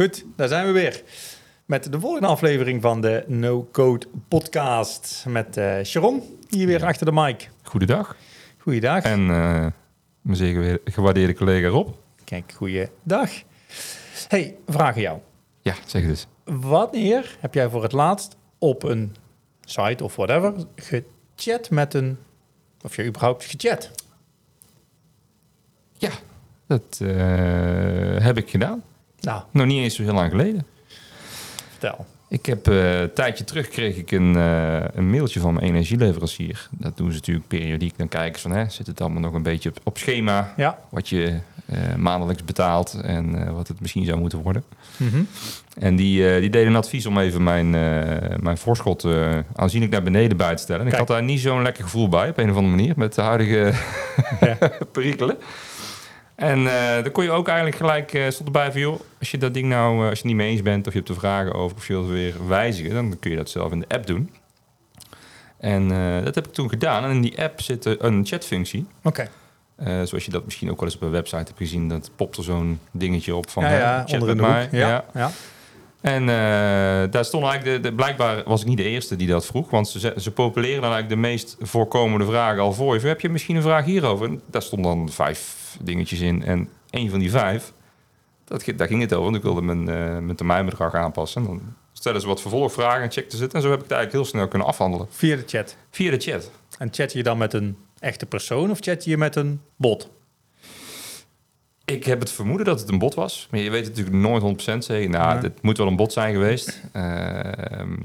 [0.00, 1.02] Goed, daar zijn we weer.
[1.64, 5.24] Met de volgende aflevering van de No Code Podcast.
[5.28, 7.50] Met uh, Sharon, hier weer achter de mic.
[7.62, 8.16] Goedendag.
[8.58, 9.02] Goeiedag.
[9.02, 9.66] En uh,
[10.20, 11.88] mijn zeer gewaardeerde collega Rob.
[12.24, 13.30] Kijk, goeiedag.
[14.28, 15.18] Hey, vraag aan jou.
[15.60, 16.26] Ja, zeg het eens.
[16.44, 19.16] Wanneer heb jij voor het laatst op een
[19.60, 22.18] site of whatever gechat met een...
[22.82, 23.90] Of je überhaupt gechat?
[25.92, 26.10] Ja,
[26.66, 28.82] dat uh, heb ik gedaan.
[29.20, 29.42] Nou.
[29.50, 30.66] Nog niet eens zo heel lang geleden.
[31.70, 32.06] Vertel.
[32.30, 36.68] Ik heb uh, een tijdje terug kreeg ik een, uh, een mailtje van mijn energieleverancier.
[36.70, 37.98] Dat doen ze natuurlijk periodiek.
[37.98, 40.54] Dan kijken ze van, hè, zit het allemaal nog een beetje op, op schema?
[40.56, 40.78] Ja.
[40.90, 41.38] Wat je
[41.72, 44.64] uh, maandelijks betaalt en wat het misschien zou moeten worden.
[44.96, 45.26] Mm -hmm.
[45.78, 47.70] En die, die deden een advies om even mijn,
[48.42, 49.06] mijn voorschot
[49.54, 50.86] aanzienlijk naar beneden bij te stellen.
[50.86, 53.14] En ik had daar niet zo'n lekker gevoel bij, op een of andere manier, met
[53.14, 53.72] de huidige
[54.40, 54.58] ja.
[54.92, 55.36] perikelen.
[56.40, 59.38] En uh, dan kon je ook eigenlijk gelijk, uh, stond erbij van joh, als je
[59.38, 61.18] dat ding nou, uh, als je het niet mee eens bent of je hebt er
[61.18, 64.06] vragen over of je wilt weer wijzigen, dan kun je dat zelf in de app
[64.06, 64.30] doen.
[65.58, 65.88] En
[66.24, 67.04] dat heb ik toen gedaan.
[67.04, 68.86] En in die app zit een chatfunctie.
[69.02, 69.28] Oké.
[69.76, 70.06] Okay.
[70.06, 72.42] zoals je dat misschien ook wel eens op een website hebt gezien, dat popt er
[72.42, 74.68] zo'n dingetje op van ja, ja, chat met mij.
[74.70, 75.04] Ja, ja.
[75.14, 75.30] ja.
[76.00, 76.26] En
[77.10, 79.88] daar stond eigenlijk, de, de, blijkbaar was ik niet de eerste die dat vroeg, want
[79.88, 83.06] ze, ze populeren dan eigenlijk de meest voorkomende vragen al voor je.
[83.06, 84.26] Heb je misschien een vraag hierover?
[84.26, 86.44] En daar stond dan vijf dingetjes in.
[86.44, 87.72] En een van die vijf,
[88.44, 89.24] dat, daar ging het over.
[89.24, 91.44] Want ik wilde mijn, uh, mijn termijnbedrag aanpassen.
[91.44, 91.60] Dan
[91.92, 93.54] stellen ze wat vervolgvragen en checkten ze het.
[93.54, 95.06] En zo heb ik het eigenlijk heel snel kunnen afhandelen.
[95.10, 95.76] Via de chat?
[95.90, 96.50] Via de chat.
[96.78, 100.10] En chat je dan met een echte persoon of chat je met een bot?
[101.90, 103.48] Ik heb het vermoeden dat het een bot was.
[103.50, 105.10] Maar je weet het natuurlijk nooit 100% zeker.
[105.10, 105.40] Nou, ja.
[105.40, 106.82] dit moet wel een bot zijn geweest.
[106.96, 107.40] Uh,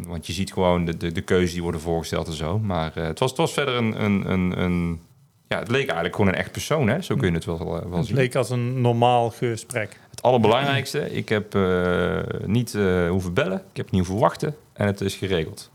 [0.07, 2.59] want je ziet gewoon de, de, de keuzes die worden voorgesteld en zo.
[2.59, 5.01] Maar uh, het, was, het was verder een, een, een, een
[5.47, 7.01] ja, het leek eigenlijk gewoon een echt persoon, hè?
[7.01, 7.99] Zo kun je het wel, wel het zien.
[7.99, 9.99] Het leek als een normaal gesprek.
[10.09, 12.73] Het allerbelangrijkste, ik heb uh, niet
[13.09, 15.71] hoeven bellen, ik heb niet hoeven wachten en het is geregeld.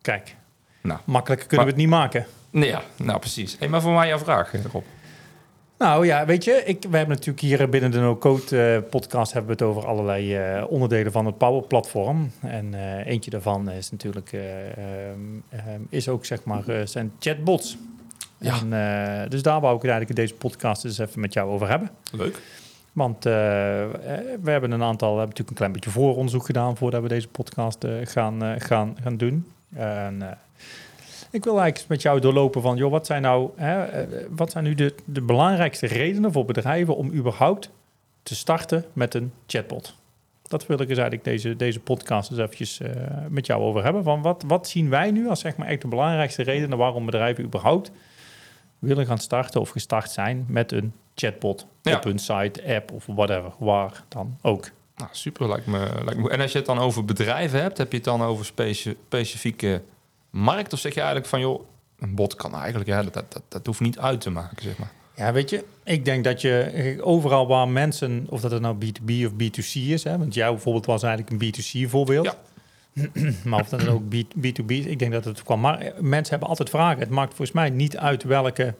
[0.00, 0.36] Kijk,
[0.82, 2.26] nou, makkelijker kunnen maar, we het niet maken.
[2.50, 3.56] Nee, ja, nou precies.
[3.58, 4.84] Hey, maar voor mij jouw vraag, Rob.
[5.78, 9.56] Nou ja, weet je, ik, we hebben natuurlijk hier binnen de No-Code uh, podcast hebben
[9.56, 12.30] we het over allerlei uh, onderdelen van het Power Platform.
[12.40, 17.76] En uh, eentje daarvan is natuurlijk, um, um, is ook zeg maar, zijn chatbots.
[18.38, 18.60] Ja.
[18.60, 21.68] En, dus daar wou ik het eigenlijk in deze podcast eens even met jou over
[21.68, 21.90] hebben.
[22.12, 22.40] Leuk.
[22.92, 27.08] Want we hebben een aantal, we hebben natuurlijk een klein beetje vooronderzoek gedaan voordat we
[27.08, 29.46] deze podcast gaan, gaan, gaan doen.
[29.74, 30.38] En,
[31.30, 34.74] ik wil eigenlijk met jou doorlopen van, joh, wat zijn nou, hè, wat zijn nu
[34.74, 37.70] de, de belangrijkste redenen voor bedrijven om überhaupt
[38.22, 39.94] te starten met een chatbot?
[40.42, 42.90] Dat wil ik dus eigenlijk deze, deze podcast eens eventjes uh,
[43.28, 44.02] met jou over hebben.
[44.02, 47.44] Van wat, wat zien wij nu als zeg maar echt de belangrijkste redenen waarom bedrijven
[47.44, 47.90] überhaupt
[48.78, 51.96] willen gaan starten of gestart zijn met een chatbot ja.
[51.96, 54.70] op hun site, app of whatever, waar dan ook.
[54.96, 56.30] Nou, super, lijkt me, lijkt me.
[56.30, 59.82] En als je het dan over bedrijven hebt, heb je het dan over speci specifieke
[60.36, 60.72] markt?
[60.72, 61.60] Of zeg je eigenlijk van, joh,
[61.98, 64.90] een bot kan eigenlijk, ja, dat, dat, dat hoeft niet uit te maken, zeg maar.
[65.16, 69.26] Ja, weet je, ik denk dat je overal waar mensen, of dat het nou B2B
[69.26, 72.24] of B2C is, hè, want jou bijvoorbeeld was eigenlijk een B2C voorbeeld.
[72.24, 72.36] Ja.
[73.44, 75.60] maar of dat dan ook B2B is, ik denk dat het kwam.
[75.60, 76.98] Maar mensen hebben altijd vragen.
[76.98, 78.74] Het maakt volgens mij niet uit welke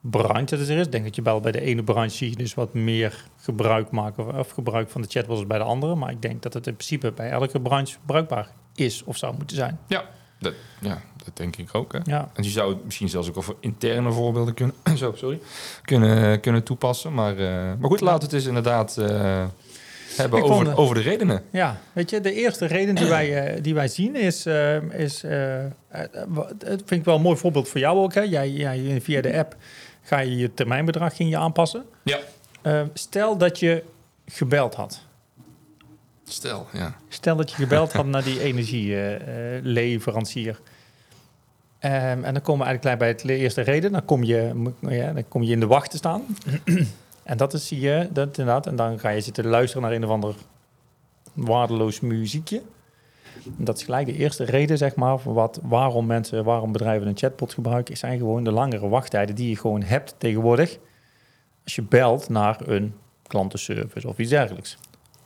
[0.00, 0.86] branche het er is.
[0.86, 3.90] Ik denk dat je wel bij de ene branche zie je dus wat meer gebruik
[3.90, 5.94] maken of gebruik van de chatbots als bij de andere.
[5.94, 9.56] Maar ik denk dat het in principe bij elke branche bruikbaar is of zou moeten
[9.56, 9.78] zijn.
[9.86, 10.04] Ja,
[10.42, 11.92] dat, ja, dat denk ik ook.
[11.92, 11.98] Hè?
[12.04, 12.30] Ja.
[12.32, 15.40] En je zou misschien zelfs ook over interne voorbeelden kunnen, zo, sorry,
[15.82, 17.14] kunnen, kunnen toepassen.
[17.14, 17.48] Maar, uh,
[17.78, 19.44] maar goed, laten we het eens inderdaad uh,
[20.16, 21.42] hebben over, vond, over de redenen.
[21.50, 24.46] Ja, weet je, de eerste reden die wij, uh, die wij zien is,
[24.90, 28.14] is het vind ik wel een mooi voorbeeld voor jou ook.
[28.14, 28.20] Hè?
[28.20, 29.56] Jij, jij, via de app
[30.02, 31.84] ga je je termijnbedrag ging je aanpassen.
[32.02, 32.18] Ja.
[32.94, 33.82] stel dat je
[34.26, 35.00] gebeld had.
[36.32, 36.94] Stel, ja.
[37.08, 40.60] Stel dat je gebeld had naar die energieleverancier.
[41.84, 43.92] Um, en dan komen we eigenlijk bij het eerste reden.
[43.92, 46.22] Dan kom je, ja, dan kom je in de wacht te staan.
[47.22, 48.66] en dat is zie je, dat inderdaad.
[48.66, 50.34] En dan ga je zitten luisteren naar een of ander
[51.32, 52.62] waardeloos muziekje.
[53.44, 57.16] Dat is gelijk de eerste reden, zeg maar, voor wat, waarom mensen, waarom bedrijven een
[57.16, 60.78] chatbot gebruiken, zijn gewoon de langere wachttijden die je gewoon hebt tegenwoordig.
[61.64, 62.94] Als je belt naar een
[63.26, 64.78] klantenservice of iets dergelijks.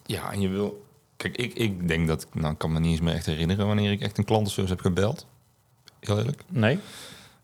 [0.07, 0.85] Ja, en je wil.
[1.17, 2.27] Kijk, ik, ik denk dat.
[2.33, 4.83] Nou, ik kan me niet eens meer echt herinneren wanneer ik echt een klantenservice heb
[4.83, 5.27] gebeld.
[6.01, 6.43] Heel eerlijk.
[6.49, 6.79] Nee.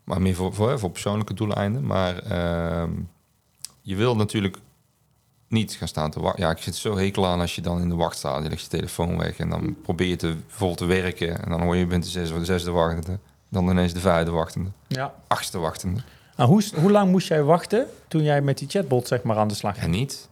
[0.03, 1.85] Maar meer voor, voor, voor persoonlijke doeleinden.
[1.85, 2.91] Maar ehm,
[3.81, 4.57] je wil natuurlijk
[5.47, 6.43] niet gaan staan te wachten.
[6.43, 8.43] Ja, ik zit zo hekel aan als je dan in de wacht staat.
[8.43, 11.43] Je legt je telefoon weg en dan probeer je te, vol te werken.
[11.43, 13.19] En dan hoor je, je bent de zesde, de zesde wachtende.
[13.49, 14.69] Dan ineens de vijfde wachtende.
[14.87, 15.13] Ja.
[15.27, 16.01] Achtste wachtende.
[16.35, 19.47] Nou, hoe, hoe lang moest jij wachten toen jij met die chatbot zeg maar aan
[19.47, 19.91] de slag ging?
[19.91, 20.29] niet.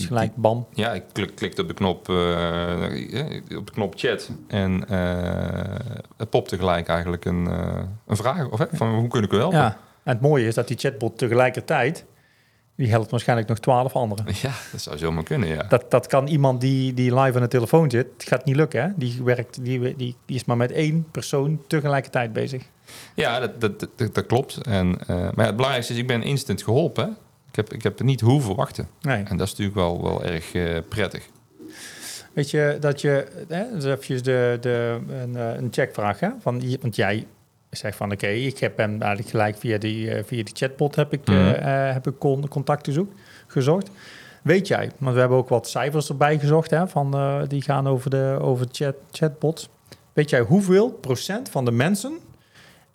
[0.00, 0.66] Is gelijk bam.
[0.72, 4.30] Ja, ik klik, klikte op de knop, eh, op de knop chat.
[4.48, 8.50] En eh het popte gelijk eigenlijk een, eh, een vraag.
[8.50, 9.58] Of, hè, van hoe kun ik u helpen?
[9.58, 9.78] Ja.
[10.02, 12.04] En het mooie is dat die chatbot tegelijkertijd,
[12.76, 14.24] die helpt waarschijnlijk nog twaalf anderen.
[14.42, 15.62] Ja, dat zou zomaar kunnen, ja.
[15.62, 18.82] Dat, dat kan iemand die, die live aan de telefoon zit, het gaat niet lukken.
[18.82, 18.88] Hè?
[18.96, 22.62] Die, werkt, die, die, die is maar met één persoon tegelijkertijd bezig.
[23.14, 24.56] Ja, dat, dat, dat, dat klopt.
[24.56, 27.16] En, eh, maar ja, het belangrijkste is, ik ben instant geholpen.
[27.50, 28.88] Ik heb, ik heb er niet hoeven wachten.
[29.00, 29.22] Nee.
[29.24, 31.28] En dat is natuurlijk wel, wel erg eh, prettig.
[32.32, 36.28] Weet je dat je, hè, dus even de, de, een, eh, een checkvraag, hè?
[36.40, 37.26] Van, want jij
[37.70, 41.12] zegt van oké, ik heb hem eigenlijk gelijk via die, eh, via die chatbot heb
[41.12, 41.62] ik, Mhm.
[41.92, 43.08] heb ik con- contact gezocht,
[43.46, 43.90] gezocht.
[44.42, 48.10] Weet jij, want we hebben ook wat cijfers erbij gezocht, hè, van, die gaan over
[48.10, 49.68] de over chat, chatbots.
[50.12, 52.18] Weet jij hoeveel procent van de mensen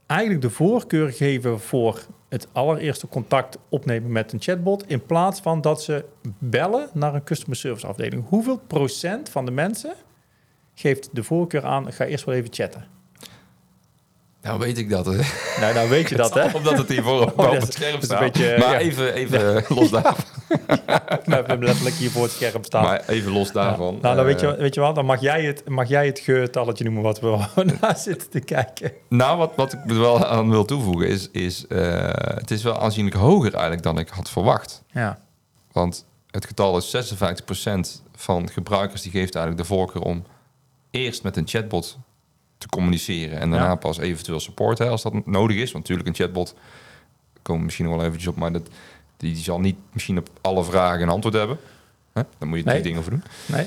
[0.05, 2.01] eigenlijk de voorkeur geven voor
[2.31, 6.05] het allereerste contact opnemen met een chatbot in plaats van dat ze
[6.39, 8.27] bellen naar een customer service afdeling.
[8.27, 9.93] Hoeveel procent van de mensen
[10.73, 13.00] geeft de voorkeur aan, ga eerst wel even chatten?
[14.41, 15.05] Nou weet ik dat.
[15.05, 15.19] hè.
[15.59, 16.51] Nou, nou weet je dat, hè?
[16.51, 18.19] Omdat het hier voor, Oh, op het scherm is een staat.
[18.19, 18.77] beetje, maar ja.
[18.77, 20.15] even, even los daarvan.
[21.25, 22.83] We hebben hem letterlijk hier voor het scherm staan.
[22.83, 23.93] Maar even los daarvan.
[23.93, 23.99] Ja.
[24.01, 26.19] Nou, dan weet, je, eh, weet je wat, dan mag jij het, mag jij het
[26.19, 27.37] getalletje noemen wat we
[27.81, 28.91] naar zitten te kijken.
[29.09, 31.29] Nou, wat, wat ik er wel aan wil toevoegen is...
[31.31, 34.83] is eh, het is wel aanzienlijk hoger eigenlijk dan ik had verwacht.
[34.91, 35.19] Ja.
[35.71, 40.23] Want het getal is 56% van gebruikers die geeft eigenlijk de voorkeur om
[40.91, 41.97] eerst met een chatbot
[42.61, 43.75] te communiceren en daarna Ja.
[43.75, 45.71] pas eventueel support hè, als dat nodig is.
[45.71, 46.55] Want natuurlijk een chatbot
[47.41, 48.67] komen we misschien nog wel eventjes op, maar dat,
[49.17, 51.57] die, die zal niet misschien op alle vragen een antwoord hebben.
[52.13, 52.21] Hè?
[52.37, 52.73] Daar moet je Nee.
[52.73, 53.23] drie dingen voor doen.
[53.45, 53.65] Nee?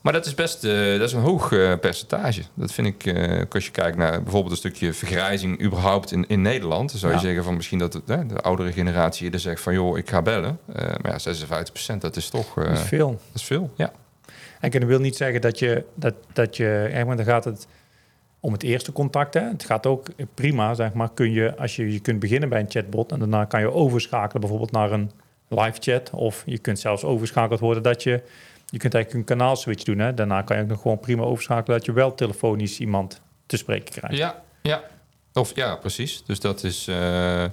[0.00, 2.42] Maar dat is best eh, dat is een hoog eh, percentage.
[2.54, 6.26] Dat vind ik, eh, ook als je kijkt naar bijvoorbeeld een stukje vergrijzing überhaupt in,
[6.26, 6.90] in Nederland.
[6.90, 7.24] Dan zou je Ja.
[7.24, 10.22] zeggen van misschien dat het, hè, de oudere generatie er zegt van joh, ik ga
[10.22, 10.58] bellen.
[10.74, 13.08] Eh, maar ja, 56% dat is toch eh, Dat is veel.
[13.10, 13.70] dat is veel.
[13.76, 13.92] Ja.
[14.60, 17.66] En ik wil niet zeggen dat je, dat, dat je, want dan gaat het
[18.44, 19.34] om het eerste contact.
[19.34, 19.40] Hè.
[19.40, 22.70] Het gaat ook prima, zeg maar, kun je, als je, je kunt beginnen bij een
[22.70, 25.10] chatbot en daarna kan je overschakelen bijvoorbeeld naar een
[25.48, 26.10] live chat.
[26.10, 28.22] Of je kunt zelfs overschakeld worden dat je,
[28.66, 29.98] je kunt eigenlijk een kanaal switch doen.
[29.98, 30.14] Hè.
[30.14, 33.94] Daarna kan je ook nog gewoon prima overschakelen dat je wel telefonisch iemand te spreken
[33.94, 34.16] krijgt.
[34.16, 34.82] Ja, ja.
[35.32, 36.22] Of ja, precies.
[36.26, 36.88] Dus dat is.
[36.88, 37.44] eh,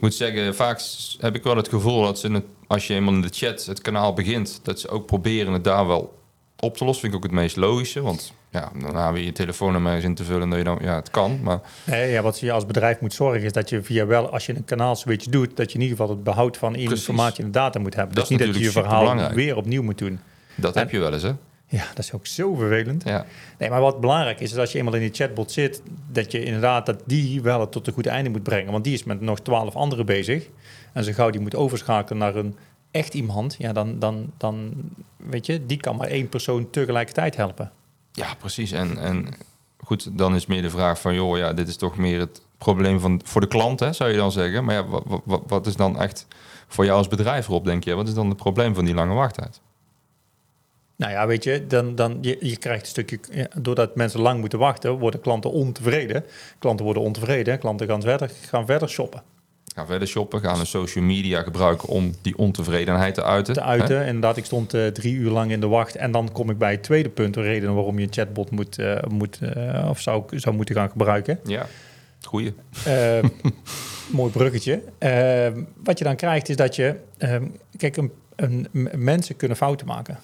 [0.00, 0.80] moet zeggen, vaak
[1.18, 3.80] heb ik wel het gevoel dat ze, het, als je eenmaal in de chat het
[3.80, 6.18] kanaal begint, dat ze ook proberen het daar wel
[6.58, 7.00] op te lossen.
[7.02, 8.00] Vind ik ook het meest logische.
[8.00, 11.10] Want ja, daarna weer je telefoonnummer eens in te vullen, dat je dan, ja, het
[11.10, 11.40] kan.
[11.42, 14.46] Maar Nee, ja, wat je als bedrijf moet zorgen is dat je via wel, als
[14.46, 17.52] je een kanaal switch doet, dat je in ieder geval het behoud van informatie in
[17.52, 18.14] de data moet hebben.
[18.14, 20.18] Dat dus niet dat je je verhaal weer opnieuw moet doen.
[20.54, 21.32] dat En- heb je wel eens, hè?
[21.66, 23.04] Ja, dat is ook zo vervelend.
[23.04, 23.26] Ja.
[23.58, 25.82] Nee, maar wat belangrijk is, is als je eenmaal in die chatbot zit,
[26.12, 28.72] dat je inderdaad dat die wel het tot een goed einde moet brengen.
[28.72, 30.48] Want die is met nog twaalf anderen bezig.
[30.92, 32.56] En zo gauw die moet overschakelen naar een
[32.90, 34.72] echt iemand, ja, dan, dan, dan
[35.16, 37.70] weet je, die kan maar één persoon tegelijkertijd helpen.
[38.14, 38.72] Ja, precies.
[38.72, 39.28] En, en
[39.78, 43.00] goed, dan is meer de vraag van, joh, ja, dit is toch meer het probleem
[43.00, 44.64] van, voor de klant, hè, zou je dan zeggen.
[44.64, 46.26] Maar ja, wat, wat, wat is dan echt
[46.66, 47.94] voor jou als bedrijf erop, denk je?
[47.94, 49.60] Wat is dan het probleem van die lange wachttijd?
[50.96, 54.58] Nou ja, weet je, dan, dan je, je krijgt een stukje, doordat mensen lang moeten
[54.58, 56.24] wachten, worden klanten ontevreden.
[56.58, 59.22] Klanten worden ontevreden, klanten gaan verder, gaan verder shoppen.
[59.74, 63.54] Gaan verder shoppen, gaan een social media gebruiken om die ontevredenheid te uiten.
[63.54, 64.06] te uiten.
[64.06, 65.96] Inderdaad, ik stond eh, drie uur lang in de wacht.
[65.96, 68.78] En dan kom ik bij het tweede punt, de reden waarom je een chatbot moet,
[68.78, 71.40] eh, moet eh, of zou, zou moeten gaan gebruiken.
[71.44, 71.66] Ja,
[72.22, 72.54] goeie.
[74.10, 74.82] Mooi bruggetje.
[75.84, 76.96] Wat je dan krijgt is dat je,
[77.76, 77.96] kijk,
[78.36, 80.18] een, mensen kunnen fouten maken.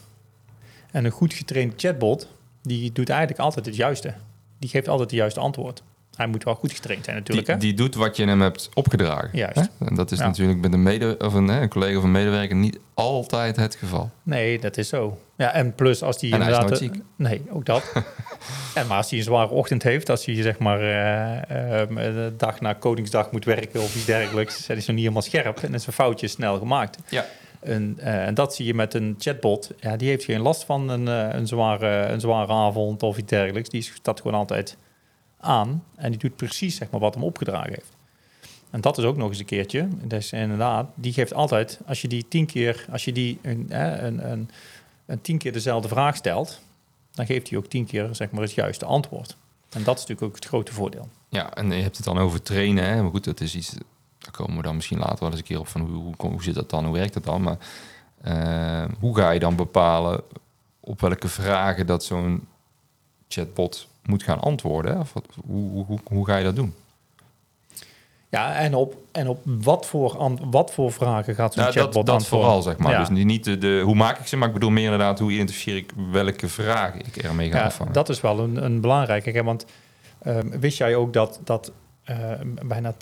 [0.91, 2.29] En een goed getrainde chatbot,
[2.63, 4.15] die doet eigenlijk altijd het juiste.
[4.59, 5.83] Die geeft altijd het juiste antwoord.
[6.21, 7.47] Hij moet wel goed getraind zijn natuurlijk.
[7.47, 7.61] Die, hè?
[7.61, 9.29] die doet wat je hem hebt opgedragen.
[9.33, 9.55] Juist.
[9.79, 9.87] Hè?
[9.87, 10.27] En dat is Ja.
[10.27, 13.75] natuurlijk met een, mede, of een, hè, een collega of een medewerker niet altijd het
[13.75, 14.11] geval.
[14.23, 15.19] Nee, dat is zo.
[15.37, 16.81] Ja, en plus als die En hij is inderdaad...
[16.83, 17.93] eh, Nee, ook dat.
[18.75, 22.33] en maar als hij een zware ochtend heeft, als hij zeg maar eh, ehm, de
[22.37, 25.75] dag na Koningsdag moet werken of iets dergelijks, dan is nog niet helemaal scherp en
[25.75, 26.99] is een foutje snel gemaakt.
[27.09, 27.25] Ja.
[27.61, 29.71] Een, en dat zie je met een chatbot.
[29.81, 33.69] Ja, die heeft geen last van een, een, zware, een zware avond of iets dergelijks.
[33.69, 34.77] Die staat gewoon altijd
[35.41, 37.93] aan en die doet precies zeg maar, wat hem opgedragen heeft.
[38.71, 39.89] En dat is ook nog eens een keertje.
[40.03, 43.67] Dus inderdaad, die geeft altijd, als je die tien keer, als je die een,
[44.05, 44.51] een, een,
[45.07, 46.61] een tien keer dezelfde vraag stelt,
[47.13, 49.37] dan geeft hij ook tien keer zeg maar, het juiste antwoord.
[49.71, 51.09] En dat is natuurlijk ook het grote voordeel.
[51.29, 52.85] Ja, en je hebt het dan over trainen.
[52.85, 53.03] Hè?
[53.03, 53.75] Maar goed, dat is iets.
[54.19, 56.43] Daar komen we dan misschien later wel eens een keer op van hoe, hoe, hoe
[56.43, 57.43] zit dat dan, hoe werkt dat dan?
[57.43, 57.59] Maar
[58.25, 60.23] uh, hoe ga je dan bepalen
[60.81, 62.49] op welke vragen dat zo'n
[63.29, 64.99] chatbot moet gaan antwoorden?
[64.99, 66.75] Of wat, hoe, hoe, hoe ga je dat doen?
[68.31, 72.19] Ja, en op, en op wat, voor wat voor vragen gaat zo'n nou, chatbot dat,
[72.19, 72.99] dat vooral, zeg maar.
[72.99, 75.19] Dus niet de, de, hoe maak ik ze, maar ik bedoel meer inderdaad...
[75.19, 77.93] hoe identificeer ik welke vragen ik ermee ga ja, afvangen.
[77.93, 79.43] Dat is wel een, een belangrijke.
[79.43, 79.67] Want
[80.27, 81.73] um, wist jij ook dat, dat
[82.11, 82.17] uh,
[82.63, 82.99] bijna 80%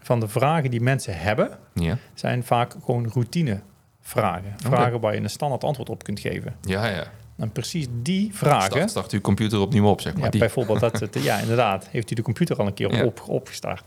[0.00, 1.58] van de vragen die mensen hebben...
[1.74, 1.98] Ja.
[2.14, 3.60] zijn vaak gewoon routine
[4.00, 4.54] vragen.
[4.56, 4.98] Vragen okay.
[4.98, 6.56] waar je een standaard antwoord op kunt geven.
[6.60, 7.04] Ja, ja.
[7.36, 8.70] En precies die vragen...
[8.70, 10.24] Start, start uw computer opnieuw op, zeg maar.
[10.24, 10.40] Ja, die.
[10.40, 11.88] bijvoorbeeld, dat het, ja, inderdaad.
[11.88, 13.04] Heeft u de computer al een keer ja.
[13.04, 13.84] op, opgestart.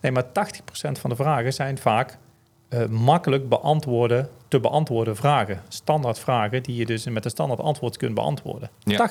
[0.00, 0.28] Nee, maar 80%
[0.92, 2.18] van de vragen zijn vaak
[2.70, 5.62] uh, makkelijk beantwoorden, te beantwoorden vragen.
[5.68, 8.70] Standaard vragen die je dus met een standaard antwoord kunt beantwoorden.
[8.84, 9.10] Ja.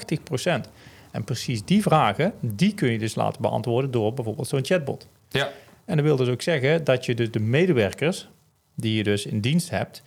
[0.65, 0.69] 80%.
[1.11, 5.07] En precies die vragen, die kun je dus laten beantwoorden door bijvoorbeeld zo'n chatbot.
[5.29, 5.49] Ja.
[5.85, 8.29] En dat wil dus ook zeggen dat je dus de medewerkers
[8.75, 10.03] die je dus in dienst hebt,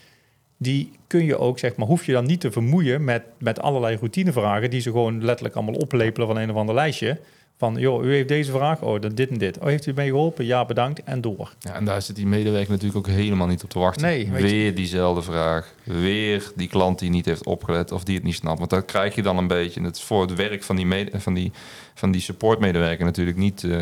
[0.58, 3.96] die kun je ook, zeg maar, hoef je dan niet te vermoeien met, met allerlei
[3.96, 7.18] routinevragen die ze gewoon letterlijk allemaal oplepelen van een of ander lijstje.
[7.58, 9.58] Van, joh, u heeft deze vraag, oh, dan dit en dit.
[9.58, 10.44] Oh, heeft u mee geholpen?
[10.44, 11.54] Ja, bedankt, en door.
[11.58, 14.02] Ja, en daar zit die medewerker natuurlijk ook helemaal niet op te wachten.
[14.02, 15.74] Nee, Weer diezelfde vraag.
[15.84, 18.58] Weer die klant die niet heeft opgelet of die het niet snapt.
[18.58, 19.80] Want dat krijg je dan een beetje.
[19.80, 21.52] En het is voor het werk van die, mede, van die,
[21.94, 23.78] van die supportmedewerker natuurlijk niet, uh,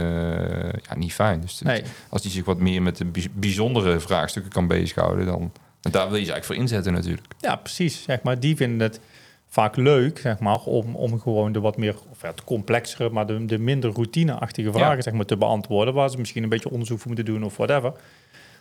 [0.62, 1.40] ja, niet fijn.
[1.40, 1.83] Dus nee.
[2.09, 5.52] als die zich wat meer met de bijzondere vraagstukken kan bezighouden, dan
[5.87, 7.26] en daar wil je ze eigenlijk voor inzetten natuurlijk.
[7.38, 8.02] Ja, precies.
[8.02, 9.00] Zeg maar, die vinden het
[9.49, 13.26] vaak leuk, zeg maar, om, om gewoon de wat meer, of ja, het complexere, maar
[13.26, 16.99] de, de minder routineachtige vragen, zeg maar, te beantwoorden, waar ze misschien een beetje onderzoek
[16.99, 17.93] voor moeten doen of whatever.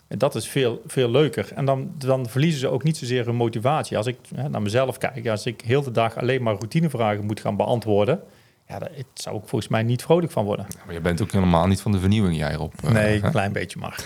[0.08, 1.52] En dat is veel, veel leuker.
[1.56, 3.98] En dan, dan verliezen ze ook niet zozeer hun motivatie.
[3.98, 7.40] Als ik hè, naar mezelf kijk, als ik heel de dag alleen maar routinevragen moet
[7.40, 8.22] gaan beantwoorden,
[8.68, 10.66] ja, daar zou ik volgens mij niet vrolijk van worden.
[10.70, 12.74] Ja, maar je bent ook helemaal niet van de vernieuwing jij erop.
[12.86, 14.00] Uh, nee, een klein beetje maar.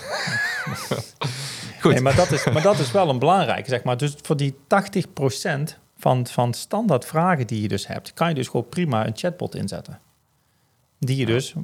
[1.80, 1.92] Goed.
[1.92, 3.96] Nee, maar dat, is, maar dat is wel een belangrijke, zeg maar.
[3.96, 4.56] Dus voor die 80%
[5.98, 9.54] van, van standaard vragen die je dus hebt, kan je dus gewoon prima een chatbot
[9.54, 10.00] inzetten.
[10.98, 11.54] Die je dus,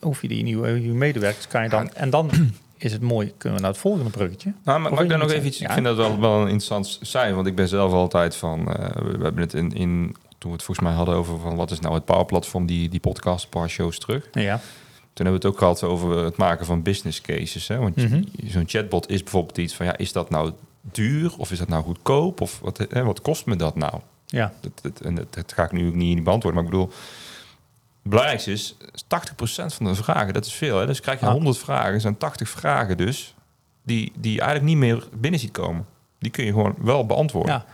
[0.00, 1.92] hoef je die nieuwe je medewerkers, kan je dan...
[1.94, 2.30] En dan
[2.76, 4.52] is het mooi, kunnen we naar het volgende bruggetje.
[4.64, 5.60] Nou, maar mag ik daar nog even iets...
[5.60, 8.60] Ik vind dat wel, wel een interessant zijn, want ik ben zelf altijd van...
[8.60, 11.70] Uh, we hebben het in, in toen we het volgens mij hadden over van wat
[11.70, 14.28] is nou het Power-platform, die, die podcast, een paar shows terug.
[14.32, 14.60] Ja.
[15.12, 17.68] Toen hebben we het ook gehad over het maken van business cases.
[17.68, 17.76] Hè?
[17.78, 21.58] Want mm zo'n chatbot is bijvoorbeeld iets van, ja, is dat nou duur of is
[21.58, 22.40] dat nou goedkoop?
[22.40, 24.00] Of wat, hè, wat kost me dat nou?
[24.26, 24.52] Ja.
[24.60, 26.92] Dat, dat, en dat, dat ga ik nu niet beantwoorden, maar ik bedoel,
[28.02, 28.76] het belangrijkste is 80%
[29.66, 30.78] van de vragen, dat is veel.
[30.78, 30.86] Hè?
[30.86, 33.34] Dus krijg je 100 vragen, zijn 80 vragen dus,
[33.82, 35.86] die, die eigenlijk niet meer binnen ziet komen.
[36.18, 37.54] Die kun je gewoon wel beantwoorden.
[37.54, 37.66] Ja.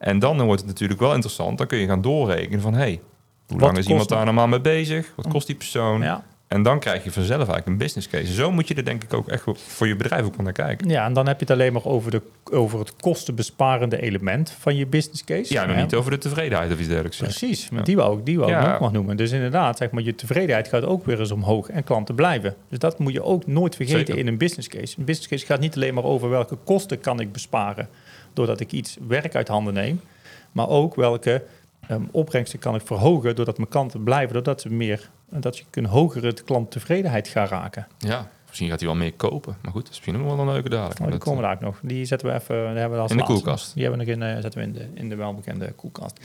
[0.00, 1.58] En dan wordt het natuurlijk wel interessant.
[1.58, 2.74] Dan kun je gaan doorrekenen van...
[2.74, 3.00] hey,
[3.46, 5.12] hoe lang is iemand daar normaal mee bezig?
[5.16, 6.02] Wat kost die persoon?
[6.02, 6.24] Ja.
[6.50, 8.32] En dan krijg je vanzelf eigenlijk een business case.
[8.32, 10.88] Zo moet je er denk ik ook echt voor je bedrijf ook naar kijken.
[10.88, 14.76] Ja, en dan heb je het alleen maar over, de, over het kostenbesparende element van
[14.76, 15.52] je business case.
[15.52, 17.18] Ja, nog niet over de tevredenheid of iets dergelijks.
[17.18, 17.82] Precies, ja.
[17.82, 18.74] die wou, die wou ja.
[18.74, 19.16] ook nog noemen.
[19.16, 22.54] Dus inderdaad, zeg maar, je tevredenheid gaat ook weer eens omhoog en klanten blijven.
[22.68, 24.18] Dus dat moet je ook nooit vergeten Zeker.
[24.18, 24.98] in een business case.
[24.98, 27.88] Een business case gaat niet alleen maar over welke kosten kan ik besparen
[28.32, 30.00] doordat ik iets werk uit handen neem.
[30.52, 31.44] Maar ook welke
[31.90, 35.86] um, opbrengsten kan ik verhogen doordat mijn klanten blijven, doordat ze meer, dat je een
[35.86, 37.86] hogere klanttevredenheid gaat raken.
[37.98, 39.56] Ja, misschien gaat hij wel meer kopen.
[39.62, 41.00] Maar goed, dat is misschien nog wel een leuke dadelijk.
[41.00, 41.78] Oh, die komen daar ook nog.
[41.82, 43.42] Die zetten we even die hebben we als in de laatste.
[43.42, 43.74] koelkast.
[43.74, 46.20] Die hebben we nog in, uh, zetten we in de, in de welbekende koelkast.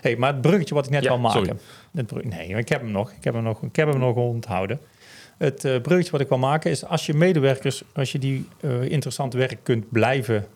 [0.00, 1.20] Hey, maar het bruggetje wat ik net Ja.
[1.92, 3.10] Het brug, nee, ik heb hem nog.
[3.10, 4.80] Ik heb hem nog, ik heb hem nog onthouden.
[5.38, 8.82] Het uh, bruggetje wat ik wil maken is als je medewerkers, als je die uh,
[8.82, 10.46] interessant werk kunt blijven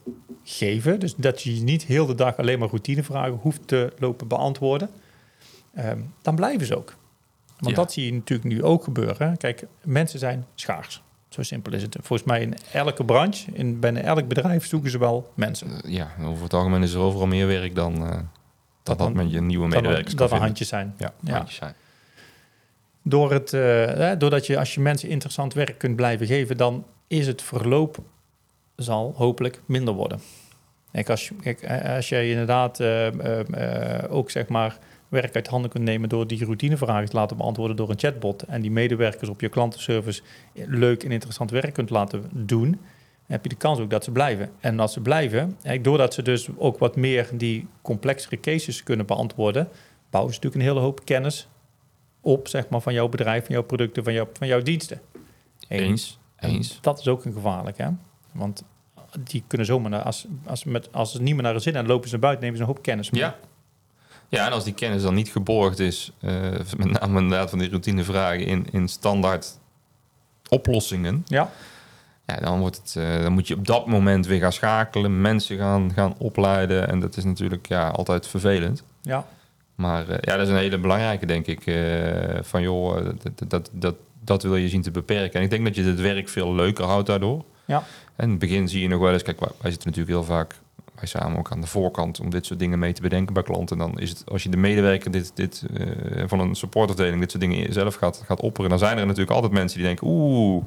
[0.44, 4.90] geven, dus dat je niet heel de dag alleen maar routinevragen hoeft te lopen beantwoorden,
[5.78, 6.94] um, dan blijven ze ook.
[7.58, 7.82] Want Ja.
[7.82, 9.36] dat zie je natuurlijk nu ook gebeuren.
[9.36, 11.02] Kijk, mensen zijn schaars.
[11.28, 11.96] Zo simpel is het.
[12.02, 15.68] Volgens mij in elke branche, in bijna elk bedrijf zoeken ze wel mensen.
[15.84, 18.10] Eh, ja, over het algemeen is er overal meer werk dan uh,
[18.82, 20.94] dat, dat met je nieuwe medewerkers er- dat er handjes zijn.
[20.98, 21.32] Ja, Ja.
[21.36, 21.74] handjes zijn.
[23.08, 27.26] Door het, eh, doordat je als je mensen interessant werk kunt blijven geven, dan is
[27.26, 27.98] het verloop
[28.76, 30.20] zal hopelijk minder worden.
[30.92, 33.08] Kijk, als, je, eh, als jij inderdaad eh,
[34.08, 37.90] ook zeg maar werk uit handen kunt nemen door die routinevragen te laten beantwoorden door
[37.90, 40.22] een chatbot en die medewerkers op je klantenservice
[40.52, 42.80] leuk en interessant werk kunt laten doen,
[43.26, 44.50] heb je de kans ook dat ze blijven.
[44.60, 49.68] En als ze blijven, doordat ze dus ook wat meer die complexere cases kunnen beantwoorden,
[50.10, 51.48] bouwen ze natuurlijk een hele hoop kennis
[52.26, 55.00] op, zeg maar, van jouw bedrijf, van jouw producten, van, jou, van jouw diensten.
[55.68, 56.78] Eens, eens.
[56.80, 57.88] Dat is ook een gevaarlijk, hè?
[58.32, 58.64] Want
[59.20, 61.86] die kunnen zomaar, naar, als, als, met, als ze niet meer naar de zin en
[61.86, 63.20] lopen ze naar buiten, nemen ze een hoop kennis mee.
[63.20, 63.36] Ja.
[64.28, 66.32] Ja, en als die kennis dan niet geborgd is, uh,
[66.76, 69.58] met name inderdaad van die routinevragen in, in standaard
[70.48, 71.50] oplossingen, ja.
[72.26, 75.58] Ja, dan, wordt het, uh, dan moet je op dat moment weer gaan schakelen, mensen
[75.58, 76.88] gaan, gaan opleiden.
[76.88, 78.84] En dat is natuurlijk ja, altijd vervelend.
[79.02, 79.26] Ja.
[79.76, 81.66] Maar uh, ja, dat is een hele belangrijke, denk ik.
[81.66, 81.76] Uh,
[82.40, 85.38] van joh, dat, dat, dat, dat wil je zien te beperken.
[85.38, 87.44] En ik denk dat je het werk veel leuker houdt daardoor.
[87.64, 87.84] Ja.
[88.16, 90.54] En in het begin zie je nog wel eens, kijk, wij zitten natuurlijk heel vaak
[90.98, 93.78] wij samen ook aan de voorkant om dit soort dingen mee te bedenken bij klanten.
[93.78, 97.42] Dan is het als je de medewerker dit, dit uh, van een supportafdeling dit soort
[97.42, 100.64] dingen zelf gaat, gaat opperen, dan zijn er natuurlijk altijd mensen die denken, oeh,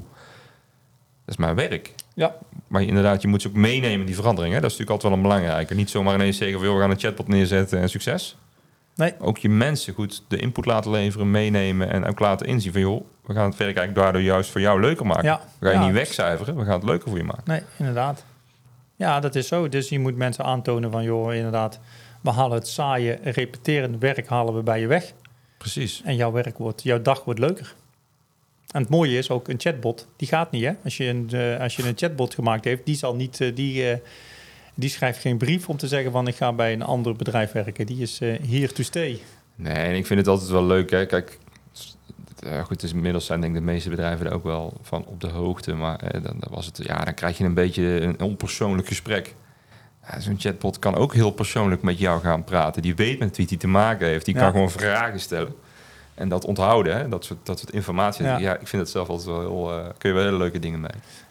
[1.24, 1.94] dat is mijn werk.
[2.14, 2.34] Ja.
[2.66, 4.54] Maar inderdaad, je moet ze ook meenemen, die verandering.
[4.54, 4.60] Hè?
[4.60, 5.74] Dat is natuurlijk altijd wel een belangrijke.
[5.74, 8.36] Niet zomaar ineens zeggen, we gaan een chatbot neerzetten en succes.
[9.00, 9.14] Nee.
[9.18, 13.04] Ook je mensen goed de input laten leveren, meenemen en ook laten inzien van joh,
[13.26, 15.24] we gaan het werk eigenlijk daardoor juist voor jou leuker maken.
[15.24, 15.40] Ja.
[15.58, 17.42] We gaan je niet wegcijferen, we gaan het leuker voor je maken.
[17.44, 18.24] Nee, inderdaad.
[18.96, 19.68] Ja, dat is zo.
[19.68, 21.80] Dus je moet mensen aantonen van joh, inderdaad,
[22.20, 25.12] we halen het saaie, repeterende werk halen we bij je weg.
[25.58, 26.02] Precies.
[26.04, 27.74] En jouw werk wordt, jouw dag wordt leuker.
[28.70, 30.72] En het mooie is ook een chatbot, die gaat niet hè.
[30.84, 33.90] Als je een, uh, als je een chatbot gemaakt heeft, die zal niet, uh, die,
[33.90, 33.96] uh,
[34.80, 37.86] die schrijft geen brief om te zeggen van ik ga bij een ander bedrijf werken.
[37.86, 39.20] Die is hier to stay.
[39.54, 40.90] Nee, en ik vind het altijd wel leuk.
[40.90, 41.06] Hè.
[41.06, 41.38] Kijk,
[42.44, 45.20] uh, goed, dus inmiddels zijn denk ik de meeste bedrijven er ook wel van op
[45.20, 45.74] de hoogte.
[45.74, 49.34] Maar uh, dan, dan, was het, ja, dan krijg je een beetje een onpersoonlijk gesprek.
[50.06, 52.82] Ja, Zo'n chatbot kan ook heel persoonlijk met jou gaan praten.
[52.82, 54.24] Die weet met wie hij te maken heeft.
[54.24, 54.40] Die ja.
[54.40, 55.54] kan gewoon vragen stellen.
[56.14, 57.08] En dat onthouden, hè?
[57.08, 58.24] Dat, soort, dat soort informatie.
[58.24, 58.38] Ja.
[58.38, 59.78] ja ik vind het zelf altijd wel heel...
[59.78, 60.90] Uh, kun je wel hele leuke dingen mee.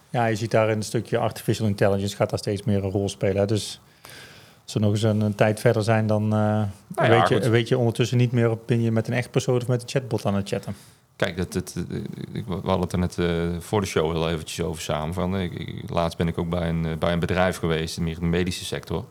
[0.09, 3.09] Ja, je ziet daar in een stukje artificial intelligence gaat daar steeds meer een rol
[3.09, 3.47] spelen.
[3.47, 3.81] Dus
[4.63, 7.49] als we nog eens een, een tijd verder zijn, dan uh, nou ja, weet, je,
[7.49, 9.89] weet je ondertussen niet meer of ben je met een echt persoon of met een
[9.89, 10.75] chatbot aan het chatten.
[11.15, 11.75] Kijk, dat, dat,
[12.31, 15.13] ik, we hadden het er net uh, voor de show heel eventjes over samen.
[15.13, 18.19] Van, ik, ik, laatst ben ik ook bij een, bij een bedrijf geweest, meer in
[18.19, 19.05] de medische sector.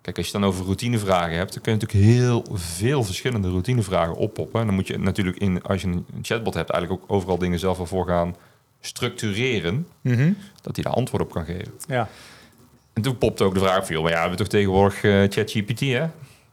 [0.00, 4.14] Kijk, als je dan over routinevragen hebt, dan kun je natuurlijk heel veel verschillende routinevragen
[4.14, 4.60] oppoppen.
[4.60, 7.58] En dan moet je natuurlijk, in, als je een chatbot hebt, eigenlijk ook overal dingen
[7.58, 8.34] zelf wel voor gaan
[8.86, 9.86] structureren.
[10.00, 10.36] Mm -hmm.
[10.62, 11.72] Dat hij daar antwoord op kan geven.
[11.86, 12.08] Ja.
[12.92, 15.24] En toen popte ook de vraag van, joh, maar ja, we hebben toch tegenwoordig uh,
[15.28, 16.06] ChatGPT, hè?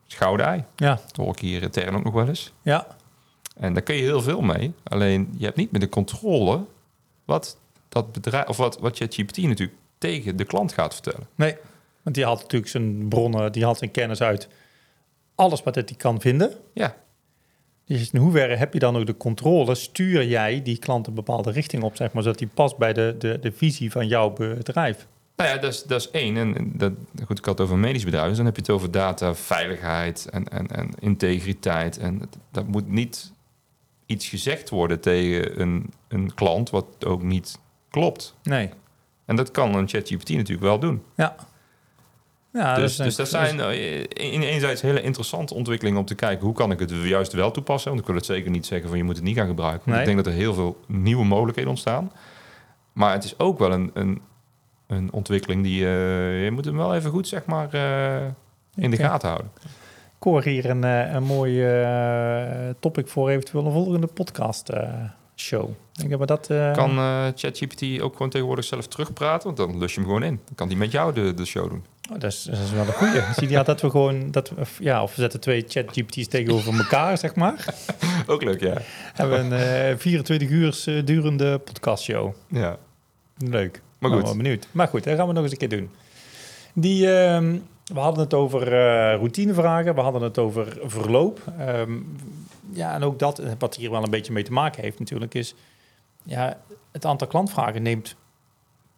[0.07, 0.63] Gouden ei.
[0.75, 0.99] Ja.
[1.07, 2.53] Dat hoor ik hier intern ook nog wel eens.
[2.61, 2.87] Ja.
[3.55, 4.73] En daar kun je heel veel mee.
[4.83, 6.65] Alleen je hebt niet meer de controle
[7.25, 7.57] wat
[7.89, 11.27] dat bedrijf of wat, wat ChatGPT natuurlijk tegen de klant gaat vertellen.
[11.35, 11.55] Nee,
[12.01, 14.47] want die haalt natuurlijk zijn bronnen, die haalt zijn kennis uit
[15.35, 16.53] alles wat hij kan vinden.
[16.73, 16.95] Ja.
[17.97, 19.75] Dus in hoeverre heb je dan ook de controle?
[19.75, 23.15] Stuur jij die klant een bepaalde richting op, zeg maar, zodat die past bij de,
[23.19, 25.07] de, de visie van jouw bedrijf?
[25.35, 26.37] Nou ja, dat is, dat is één.
[26.37, 26.93] En dat,
[27.25, 28.27] goed, ik had het over medisch bedrijf.
[28.27, 31.97] Dus dan heb je het over data, veiligheid en, en, en integriteit.
[31.97, 32.21] En
[32.51, 33.31] dat moet niet
[34.05, 38.35] iets gezegd worden tegen een, een klant wat ook niet klopt.
[38.43, 38.69] Nee.
[39.25, 41.03] En dat kan een ChatGPT natuurlijk wel doen.
[41.15, 41.35] Ja.
[42.53, 43.59] Ja dus dat, dus dat zijn
[44.09, 47.89] in enerzijds hele interessante ontwikkelingen om te kijken hoe kan ik het juist wel toepassen.
[47.89, 49.81] Want ik wil het zeker niet zeggen van je moet het niet gaan gebruiken.
[49.85, 49.99] Want Nee.
[49.99, 52.11] ik denk dat er heel veel nieuwe mogelijkheden ontstaan.
[52.93, 54.21] Maar het is ook wel een, een,
[54.87, 58.27] een ontwikkeling die uh, je moet hem wel even goed zeg maar uh,
[58.75, 59.51] in de gaten houden.
[60.17, 64.69] Ik hoor hier een, een mooi uh, topic voor eventueel een volgende podcast
[65.35, 65.69] show.
[66.01, 69.45] Ik denk dat uh, Kan uh, ChatGPT ook gewoon tegenwoordig zelf terugpraten?
[69.45, 70.39] Want dan lus je hem gewoon in.
[70.45, 71.83] Dan kan die met jou de, de show doen.
[72.11, 73.21] Oh, dat, is, dat is wel een goeie.
[73.35, 74.31] Zie je ja, dat we gewoon...
[74.31, 77.75] Dat we, ja, of we zetten twee ChatGPT's tegenover elkaar, zeg maar.
[78.27, 78.77] ook leuk, ja.
[79.13, 82.33] Hebben een 24 uur durende podcast show.
[82.47, 82.77] Ja.
[83.37, 83.81] Leuk.
[83.99, 84.19] Maar goed.
[84.19, 84.67] Nou, wel benieuwd.
[84.71, 85.89] Maar goed, dat gaan we nog eens een keer doen.
[86.73, 87.05] Die...
[87.05, 87.53] Uh,
[87.93, 91.41] we hadden het over uh, routinevragen, we hadden het over verloop.
[91.59, 92.17] Um,
[92.71, 95.55] ja, en ook dat, wat hier wel een beetje mee te maken heeft natuurlijk, is
[96.23, 96.57] ja,
[96.91, 98.15] het aantal klantvragen neemt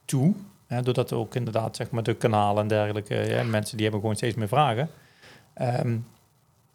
[0.05, 0.33] toe.
[0.71, 4.15] Hè, doordat ook inderdaad zeg maar, de kanalen en dergelijke, ja, mensen die hebben gewoon
[4.15, 4.89] steeds meer vragen.
[5.61, 6.05] Um,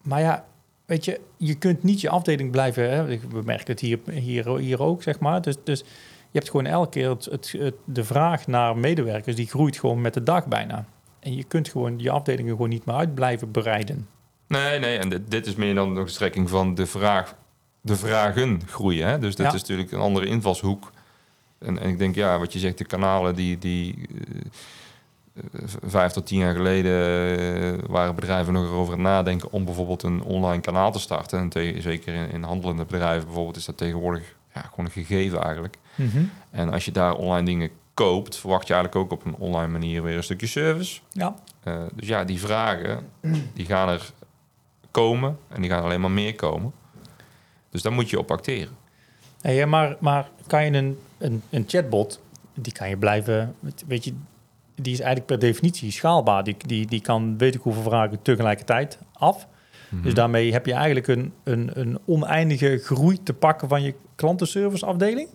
[0.03, 0.45] maar ja,
[0.85, 4.83] weet je, je kunt niet je afdeling blijven, hè, we merken het hier, hier, hier
[4.83, 5.43] ook, zeg maar.
[5.43, 5.79] Dus, dus
[6.31, 10.01] je hebt gewoon elke keer het, het, het, de vraag naar medewerkers, die groeit gewoon
[10.01, 10.85] met de dag bijna.
[11.21, 14.09] En je kunt gewoon je afdelingen gewoon niet meer uit blijven bereiden.
[14.49, 17.35] Nee, nee, en dit, dit is meer dan nog een strekking van de vraag,
[17.81, 19.09] de vragen groeien.
[19.09, 19.19] Hè?
[19.19, 19.53] Dus dat Ja.
[19.53, 20.93] is natuurlijk een andere invalshoek.
[21.59, 24.09] En, en ik denk, ja, wat je zegt, de kanalen die, die
[25.35, 26.93] eh, vijf tot tien jaar geleden
[27.39, 31.39] eh, waren bedrijven nog over het nadenken om bijvoorbeeld een online kanaal te starten.
[31.39, 35.43] En te- zeker in, in handelende bedrijven bijvoorbeeld is dat tegenwoordig ja, gewoon een gegeven
[35.43, 35.77] eigenlijk.
[36.51, 40.03] En als je daar online dingen koopt, verwacht je eigenlijk ook op een online manier
[40.03, 41.01] weer een stukje service.
[41.11, 41.35] Ja.
[41.65, 43.07] Uh, dus ja, die vragen,
[43.53, 44.11] die gaan er
[44.91, 46.73] komen en die gaan alleen maar meer komen.
[47.71, 48.77] Dus daar moet je op acteren.
[49.41, 52.21] Hey, maar, maar kan je een, een, een chatbot,
[52.55, 53.55] die kan je blijven,
[53.87, 54.13] weet je,
[54.75, 56.45] die is eigenlijk per definitie schaalbaar.
[56.45, 59.47] Die, die, die kan weet ik hoeveel vragen tegelijkertijd af.
[59.91, 60.15] Dus mhm.
[60.15, 65.29] daarmee heb je eigenlijk een, een, een oneindige groei te pakken van je klantenserviceafdeling.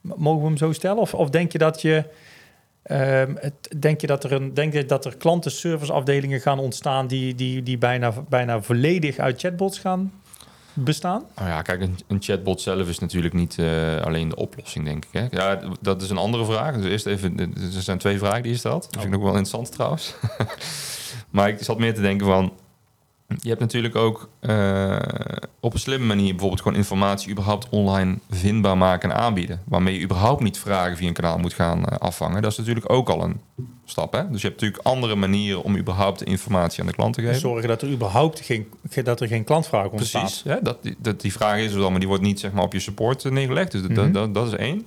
[0.00, 0.98] Mogen we hem zo stellen?
[0.98, 2.04] Of, of denk je dat je.
[2.90, 3.38] Um,
[3.78, 7.78] denk je dat er, een, denk je dat er klantenserviceafdelingen gaan ontstaan die, die, die
[7.78, 10.12] bijna, bijna volledig uit chatbots gaan
[10.84, 11.24] bestaan?
[11.36, 15.04] Nou ja, kijk, een, een chatbot zelf is natuurlijk niet uh, alleen de oplossing, denk
[15.04, 15.12] ik.
[15.12, 15.26] Hè?
[15.30, 16.74] Ja, dat is een andere vraag.
[16.74, 18.82] Dus eerst even, er zijn twee vragen die je stelt.
[18.82, 19.26] Dat vind ik oh.
[19.26, 20.14] ook wel interessant trouwens.
[21.30, 22.52] maar ik zat meer te denken van,
[23.36, 24.96] je hebt natuurlijk ook uh,
[25.60, 29.62] op een slimme manier bijvoorbeeld gewoon informatie überhaupt online vindbaar maken en aanbieden.
[29.64, 32.42] Waarmee je überhaupt niet vragen via een kanaal moet gaan uh, afvangen.
[32.42, 33.40] Dat is natuurlijk ook al een
[33.84, 34.12] stap.
[34.12, 34.30] Hè?
[34.30, 37.40] Dus je hebt natuurlijk andere manieren om überhaupt de informatie aan de klant te geven.
[37.40, 38.68] Zorgen dat er überhaupt geen,
[39.02, 40.22] dat er geen klantvraag ontstaat.
[40.22, 40.62] Precies, hè?
[40.62, 42.72] Dat, die, dat die vraag is er dan, maar die wordt niet zeg maar, op
[42.72, 43.72] je support eh, neergelegd.
[43.72, 44.86] Dus dat, dat, dat is één.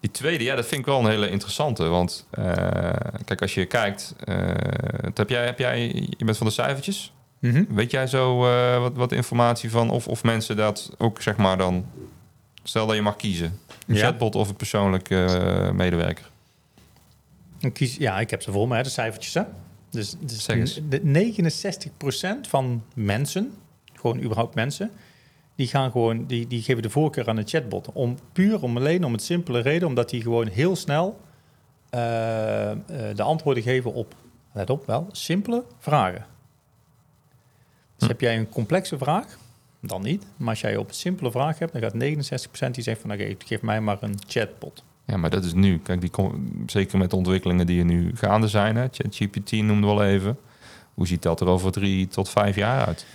[0.00, 1.84] Die tweede, ja, dat vind ik wel een hele interessante.
[1.84, 2.26] Want
[3.24, 4.14] kijk, als je kijkt,
[5.14, 7.12] heb jij, heb jij, je bent van de cijfertjes.
[7.46, 7.74] Mhm.
[7.74, 11.58] Weet jij zo uh, wat, wat informatie van of, of mensen dat ook zeg maar
[11.58, 11.86] dan...
[12.62, 13.58] Stel dat je mag kiezen.
[13.86, 14.00] Een ja.
[14.00, 16.30] chatbot of een persoonlijk uh, medewerker.
[17.58, 19.34] Ik kies, ja, ik heb ze voor me, hè, de cijfertjes.
[19.34, 19.42] Hè?
[19.90, 21.32] Dus, dus de
[22.46, 23.52] 69% van mensen,
[23.94, 24.90] gewoon überhaupt mensen...
[25.54, 27.92] die, gaan gewoon, die, die geven de voorkeur aan een chatbot.
[27.92, 29.88] Om, puur om alleen om het simpele reden...
[29.88, 31.20] omdat die gewoon heel snel
[31.90, 32.00] uh,
[33.14, 34.14] de antwoorden geven op...
[34.52, 36.26] let op wel, simpele vragen.
[37.96, 39.38] Dus heb jij een complexe vraag,
[39.80, 40.26] dan niet.
[40.36, 41.94] Maar als jij op een simpele vraag hebt, dan gaat
[42.68, 44.82] 69% die zegt van oké, geef mij maar een chatbot.
[45.04, 45.78] Ja, maar dat is nu.
[45.78, 46.10] Kijk, die
[46.66, 48.76] zeker met de ontwikkelingen die er nu gaande zijn.
[48.76, 50.38] ChatGPT noemde wel even.
[50.94, 53.06] Hoe ziet dat er over drie tot vijf jaar uit?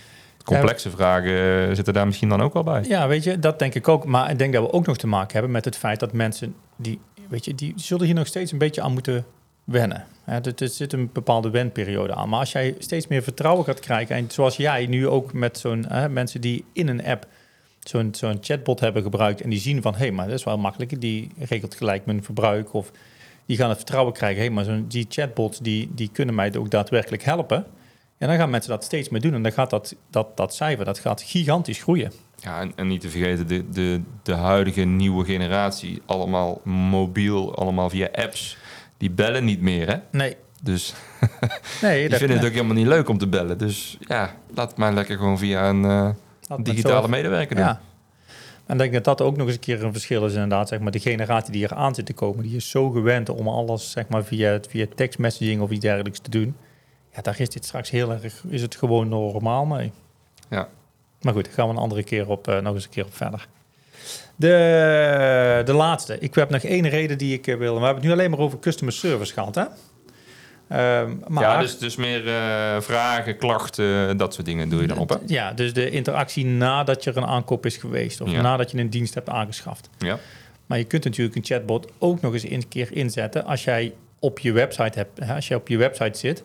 [0.44, 2.84] Complexe vragen eh, zitten daar misschien dan ook wel bij.
[2.88, 4.04] Ja, weet je, dat denk ik ook.
[4.04, 6.54] Maar ik denk dat we ook nog te maken hebben met het feit dat mensen
[6.76, 9.24] die, weet je, die zullen hier nog steeds een beetje aan moeten
[9.64, 10.06] wennen.
[10.24, 12.28] er, zit een bepaalde wenperiode aan.
[12.28, 15.86] Maar als jij steeds meer vertrouwen gaat krijgen, en zoals jij nu ook met zo'n
[16.10, 17.26] mensen die in een app
[17.88, 20.58] zo'n zo'n chatbot hebben gebruikt en die zien van hé, hey, maar dat is wel
[20.58, 22.90] makkelijk, die regelt gelijk mijn verbruik of
[23.46, 26.56] die gaan het vertrouwen krijgen, hé, hey, maar zo'n die chatbots die, die kunnen mij
[26.56, 27.66] ook daadwerkelijk helpen.
[28.18, 30.84] En dan gaan mensen dat steeds meer doen en dan gaat dat, dat, dat cijfer
[30.84, 32.12] dat gaat gigantisch groeien.
[32.36, 37.90] Ja, en, en, niet te vergeten, de, de, de huidige nieuwe generatie, allemaal mobiel, allemaal
[37.90, 38.56] via apps
[39.02, 39.96] die bellen niet meer, hè?
[40.10, 40.36] Nee.
[40.62, 40.94] Dus
[41.82, 43.58] nee, die vinden het ook helemaal niet leuk om te bellen.
[43.58, 46.10] Dus ja, laat het maar lekker gewoon via een uh,
[46.56, 47.64] digitale medewerker doen.
[47.64, 47.80] Ja.
[48.66, 50.68] En ik denk dat dat ook nog eens een keer een verschil is inderdaad.
[50.68, 53.48] Zeg maar, de generatie die er aan zit te komen, die is zo gewend om
[53.48, 56.56] alles zeg maar, via, via tekstmessaging of iets dergelijks te doen.
[57.14, 59.92] Ja, daar is dit straks heel erg, is het gewoon normaal mee.
[60.48, 60.68] Ja.
[61.20, 63.14] Maar goed, daar gaan we een andere keer op, uh, nog eens een keer op
[63.14, 63.48] verder.
[64.36, 66.16] De, de laatste.
[66.18, 67.74] Ik heb nog één reden die ik eh, wil.
[67.74, 69.64] We hebben het nu alleen maar over customer service gehad, hè?
[70.72, 74.98] Um, maar, ja, dus, dus meer uh, vragen, klachten, dat soort dingen doe je dan
[74.98, 75.08] op.
[75.08, 75.16] Hè?
[75.26, 79.14] Ja, dus de interactie nadat er een aankoop is geweest of nadat je een dienst
[79.14, 79.88] hebt aangeschaft.
[79.98, 80.18] Ja.
[80.66, 84.38] Maar je kunt natuurlijk een chatbot ook nog eens een keer inzetten als jij op
[84.38, 86.44] je website hebt, hè, als je op je website zit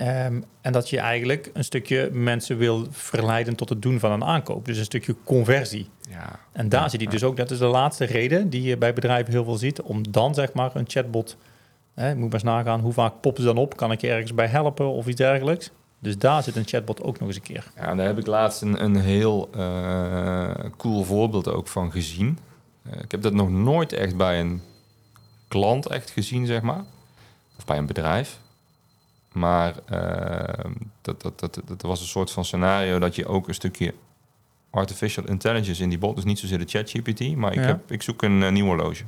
[0.00, 4.24] Um, en dat je eigenlijk een stukje mensen wil verleiden tot het doen van een
[4.24, 4.64] aankoop.
[4.64, 5.88] Dus een stukje conversie.
[6.10, 6.38] Ja.
[6.52, 9.32] En daar zit hij dus ook, dat is de laatste reden die je bij bedrijven
[9.32, 11.36] heel veel ziet, om dan zeg maar een chatbot,
[11.94, 13.76] hè, moet maar eens nagaan, hoe vaak poppen ze dan op?
[13.76, 15.70] Kan ik je ergens bij helpen of iets dergelijks?
[15.98, 17.70] Dus daar zit een chatbot ook nog eens een keer.
[17.76, 22.38] Ja, daar heb ik laatst een, een heel uh, cool voorbeeld ook van gezien.
[22.86, 24.62] Uh, ik heb dat nog nooit echt bij een
[25.48, 26.84] klant echt gezien, zeg maar.
[27.58, 28.38] Of bij een bedrijf.
[29.32, 30.70] Maar uh,
[31.02, 33.94] dat, dat, dat, dat was een soort van scenario dat je ook een stukje
[34.70, 38.22] artificial intelligence in die bot, dus niet zozeer de ChatGPT, maar ik, heb, ik zoek
[38.22, 39.04] een uh, nieuw horloge.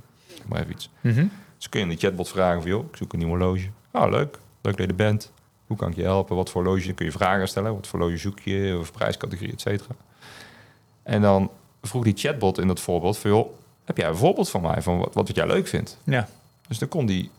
[0.46, 0.90] Maar even iets.
[1.00, 3.68] Mm Dus kun je in de chatbot vragen van, joh, ik zoek een nieuw horloge.
[3.90, 4.38] Ah, leuk.
[4.62, 5.32] Leuk dat je er bent.
[5.66, 6.37] Hoe kan ik je helpen?
[6.37, 6.92] Wat voor horloge?
[6.92, 7.74] kun je vragen stellen.
[7.74, 8.76] Wat voor horloge zoek je?
[8.80, 9.94] Of prijscategorie, et cetera.
[11.02, 11.50] En dan
[11.82, 13.48] vroeg die chatbot in dat voorbeeld van, joh,
[13.85, 15.98] heb jij een voorbeeld van mij van wat, wat jij leuk vindt?
[16.04, 16.28] Ja.
[16.68, 17.30] Dus dan kon die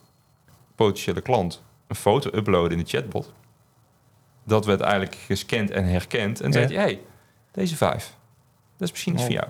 [0.76, 1.62] potentiële klant
[1.94, 3.32] een foto uploaden in de chatbot.
[4.44, 6.42] Dat werd eigenlijk gescand en herkend.
[6.42, 7.02] En zei je, hey,
[7.52, 8.16] deze vijf.
[8.78, 9.28] Dat is misschien iets oh.
[9.28, 9.48] voor jou.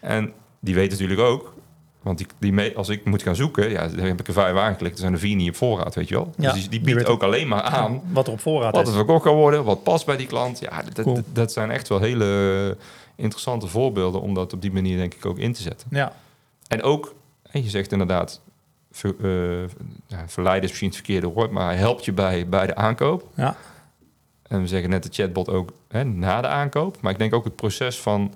[0.00, 1.54] En die weet natuurlijk ook,
[2.02, 4.56] want die, die mee, als ik moet gaan zoeken, ja, dan heb ik er vijf
[4.56, 4.94] aangeklikt.
[4.94, 6.32] Er zijn er vier niet op voorraad, weet je wel.
[6.38, 8.88] Ja, dus die, biedt ook alleen maar aan wat er op voorraad wat is.
[8.88, 10.58] Wat er verkocht kan worden, wat past bij die klant.
[10.58, 12.76] Ja, dat, dat, zijn echt wel hele
[13.14, 15.88] interessante voorbeelden om dat op die manier denk ik ook in te zetten.
[15.90, 16.12] Ja.
[16.68, 17.14] En ook,
[17.50, 18.40] en je zegt inderdaad,
[18.96, 19.68] ver, uh,
[20.06, 23.28] ja, verleiden is misschien het verkeerde woord, maar hij helpt je bij, bij de aankoop.
[23.34, 23.56] Ja.
[24.42, 27.00] En we zeggen net de chatbot ook hè, na de aankoop.
[27.00, 28.32] Maar ik denk ook het proces van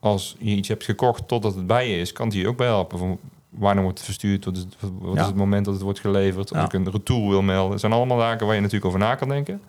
[0.00, 2.66] als je iets hebt gekocht totdat het bij je is, kan die je ook bij
[2.66, 2.98] helpen.
[2.98, 3.18] Van
[3.48, 4.44] wanneer wordt het verstuurd?
[4.44, 6.52] Wat is het, wat is het moment dat het wordt geleverd?
[6.52, 7.70] Of ik een retour wil melden.
[7.70, 9.62] Het zijn allemaal zaken waar je natuurlijk over na kan denken.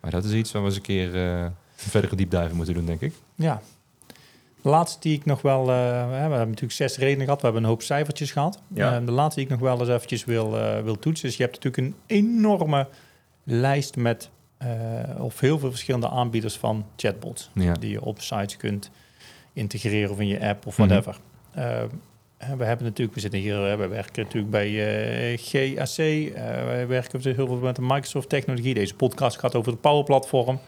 [0.00, 2.86] Maar dat is iets waar we eens een keer uh, een verdere diepduiven moeten doen,
[2.86, 3.14] denk ik.
[3.34, 3.62] Ja.
[4.66, 5.60] De laatste die ik nog wel...
[5.60, 5.66] Uh,
[6.08, 7.38] we hebben natuurlijk zes redenen gehad.
[7.38, 8.62] We hebben een hoop cijfertjes gehad.
[8.74, 9.00] Ja.
[9.00, 10.50] Uh, de laatste die ik nog wel eens eventjes wil,
[10.84, 11.28] wil toetsen...
[11.28, 12.88] is je hebt natuurlijk een enorme
[13.44, 14.30] lijst met...
[15.18, 17.50] of heel veel verschillende aanbieders van chatbots.
[17.54, 17.72] Ja.
[17.72, 18.90] Die je op sites kunt
[19.52, 21.16] integreren of in je app of whatever.
[21.54, 22.58] Mm -hmm.
[22.58, 25.96] we hebben natuurlijk, we zitten hier, we werken natuurlijk bij GAC.
[26.66, 28.74] Wij werken heel veel met de Microsoft technologie.
[28.74, 30.60] Deze podcast gaat over het Power Platform.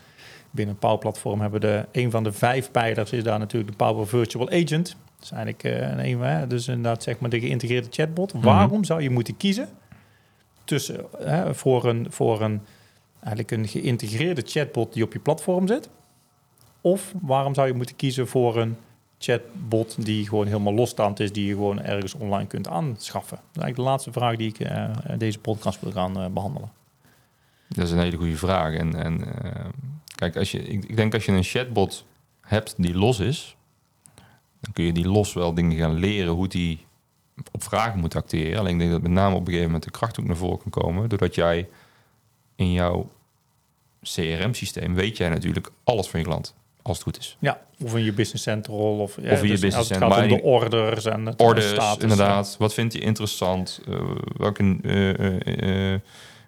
[0.58, 3.76] Binnen Power Platform hebben we de, een van de vijf pijlers is daar natuurlijk de
[3.76, 4.96] Power Virtual Agent.
[5.16, 8.32] Dat is eigenlijk uh, een, hè, dus inderdaad zeg maar de geïntegreerde chatbot.
[8.32, 8.50] Mm -hmm.
[8.50, 9.68] Waarom zou je moeten kiezen
[10.64, 11.04] tussen
[11.50, 12.60] voor een voor een
[13.20, 15.88] eigenlijk een geïntegreerde chatbot die op je platform zit?
[16.80, 18.76] Of waarom zou je moeten kiezen voor een
[19.18, 23.36] chatbot die gewoon helemaal losstaand is, die je gewoon ergens online kunt aanschaffen?
[23.36, 26.70] Dat is eigenlijk de laatste vraag die ik uh, deze podcast wil gaan uh, behandelen.
[27.68, 28.74] Dat is een hele goede vraag.
[28.74, 29.50] En, en uh,
[30.18, 32.04] kijk, als je, ik, ik, denk als je een chatbot
[32.40, 33.56] hebt die los is,
[34.60, 36.86] dan kun je die los wel dingen gaan leren hoe die
[37.52, 38.58] op vragen moet acteren.
[38.58, 40.58] Alleen ik denk dat met name op een gegeven moment de kracht ook naar voren
[40.58, 41.68] kan komen, doordat jij
[42.56, 43.10] in jouw
[44.02, 47.36] CRM-systeem weet jij natuurlijk alles van je klant als het goed is.
[47.38, 50.10] Ja, of in je business central of, ja, of in je dus business central.
[50.10, 52.56] Het gaat om de orders en het orders, status, inderdaad.
[52.58, 53.80] Wat vindt je interessant?
[53.88, 54.00] Uh,
[54.36, 56.00] welke uh, uh,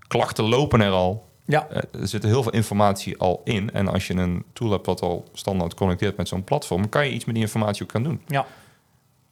[0.07, 1.29] klachten lopen er al?
[1.51, 1.69] Ja.
[1.71, 3.71] er zit heel veel informatie al in.
[3.73, 7.13] En als je een tool hebt wat al standaard connecteert met zo'n platform, kan je
[7.13, 8.21] iets met die informatie ook gaan doen.
[8.27, 8.47] Ja.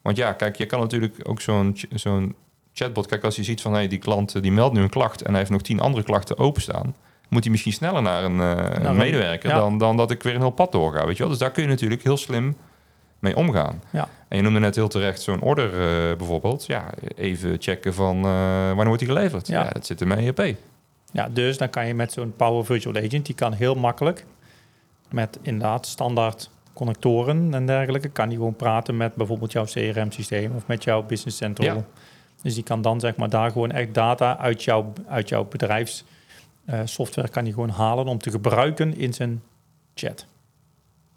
[0.02, 2.34] Want ja, kijk, je kan natuurlijk ook zo'n zo'n
[2.72, 3.06] chatbot.
[3.06, 5.38] Kijk, als je ziet van hey, die klant die meldt nu een klacht en hij
[5.38, 6.94] heeft nog tien andere klachten openstaan
[7.28, 9.56] moet hij misschien sneller naar een, uh, een medewerker ja.
[9.56, 11.06] dan, dan dat ik weer een heel pad doorga.
[11.06, 11.28] Weet je wel?
[11.28, 12.56] Dus daar kun je natuurlijk heel slim
[13.18, 13.82] mee omgaan.
[13.90, 14.08] Ja.
[14.28, 16.66] En je noemde net heel terecht zo'n order uh, bijvoorbeeld.
[16.66, 19.46] Ja, even checken van uh, wanneer wordt die geleverd.
[19.46, 19.62] Ja.
[19.62, 19.70] ja.
[19.70, 20.56] dat zit in mijn ERP.
[21.12, 24.24] Ja, dus dan kan je met zo'n Power Virtual Agent, die kan heel makkelijk
[25.10, 30.66] met inderdaad standaard connectoren en dergelijke, kan die gewoon praten met bijvoorbeeld jouw CRM-systeem of
[30.66, 31.76] met jouw Business Central.
[31.76, 31.84] Ja.
[32.42, 36.04] Dus die kan dan zeg maar daar gewoon echt data uit, jouw uit jouw bedrijfs
[36.70, 39.42] uh, software kan hij gewoon halen om te gebruiken in zijn
[39.94, 40.26] chat.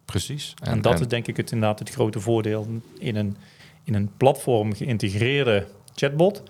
[0.06, 0.54] Precies.
[0.64, 1.00] En, en dat en...
[1.02, 2.68] is denk ik het inderdaad het grote voordeel
[3.00, 3.38] in een,
[3.84, 6.44] in een platform geïntegreerde chatbot.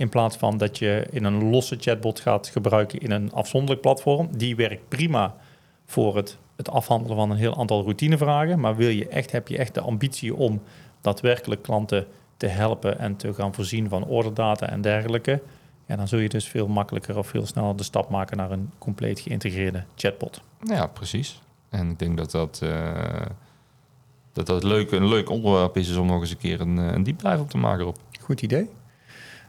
[0.00, 4.28] In plaats van dat je in een losse chatbot gaat gebruiken in een afzonderlijk platform.
[4.36, 5.34] Die werkt prima
[5.86, 8.60] voor het, het afhandelen van een heel aantal routinevragen.
[8.60, 10.62] Maar wil je echt, heb je echt de ambitie om
[11.00, 15.42] daadwerkelijk klanten te helpen en te gaan voorzien van orderdata en dergelijke.
[15.86, 18.70] Ja, dan zul je dus veel makkelijker of veel sneller de stap maken naar een
[18.78, 20.40] compleet geïntegreerde chatbot.
[20.62, 21.40] Ja, precies.
[21.68, 23.26] En ik denk dat dat, uh,
[24.32, 27.02] dat, dat leuk, een leuk onderwerp is, is om nog eens een keer een, een
[27.02, 27.96] diepdrive op te maken op.
[28.20, 28.68] Goed idee.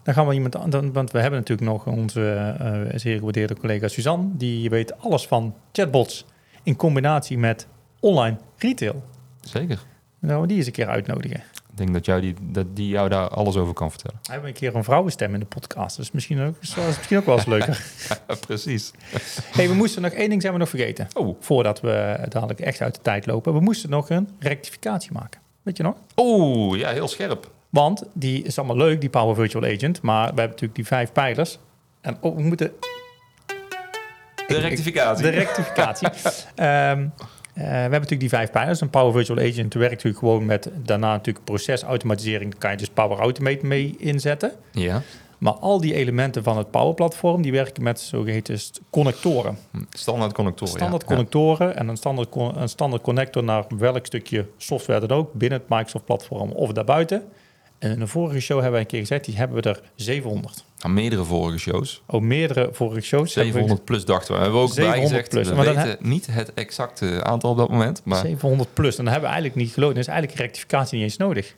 [0.04, 3.88] Dan gaan we iemand aan, want we hebben natuurlijk nog onze uh, zeer gewaardeerde collega
[3.88, 6.26] Suzanne, die weet alles van chatbots
[6.64, 7.68] in combinatie met
[8.00, 9.04] online retail.
[9.42, 9.80] Zeker.
[10.20, 11.44] Dan gaan we die eens een keer uitnodigen.
[11.72, 14.20] Ik denk dat, jou die, dat die jou daar alles over kan vertellen.
[14.24, 17.26] We hebben een keer een vrouwenstem in de podcast, dus misschien ook, is misschien ook
[17.26, 17.84] wel eens leuker.
[18.48, 18.92] Precies.
[19.52, 21.08] hey, we moesten nog één ding zijn we nog vergeten.
[21.14, 21.38] Oh.
[21.40, 23.54] Voordat we dadelijk echt uit de tijd lopen.
[23.54, 25.42] We moesten nog een rectificatie maken.
[25.62, 25.96] Weet je nog?
[26.16, 27.52] Oeh, ja, heel scherp.
[27.72, 30.02] Want die is allemaal leuk, die Power Virtual Agent.
[30.02, 31.60] Maar we hebben natuurlijk die vijf pijlers.
[32.02, 32.72] En oh, we moeten...
[34.48, 35.24] De rectificatie.
[35.24, 36.08] De rectificatie.
[36.56, 37.14] um,
[37.56, 38.82] Uh, we hebben natuurlijk die vijf pijlers.
[38.82, 42.52] Een Power Virtual Agent werkt natuurlijk gewoon met daarna natuurlijk procesautomatisering.
[42.52, 44.52] Daar kan je dus Power Automate mee inzetten.
[44.72, 45.02] Ja.
[45.38, 49.58] Maar al die elementen van het Power Platform, die werken met zogeheten connectoren.
[49.90, 51.08] Standaard connectoren, Standaard ja.
[51.08, 55.70] connectoren en een standaard, een standaard connector naar welk stukje software dan ook binnen het
[55.70, 57.24] Microsoft Platform of daarbuiten.
[57.82, 60.64] En in de vorige show hebben we een keer gezegd, die hebben we er 700.
[60.80, 62.02] Aan meerdere vorige shows.
[62.08, 63.34] Oh, meerdere vorige shows.
[63.34, 64.38] 700 plus dachten we.
[64.38, 65.48] We hebben ook 700 bijgezegd, plus.
[65.48, 68.02] we Maar weten niet het exacte aantal op dat moment.
[68.04, 68.98] Maar 700 plus.
[68.98, 69.94] En dan hebben we eigenlijk niet geloofd.
[69.94, 71.56] Dan is eigenlijk rectificatie niet eens nodig.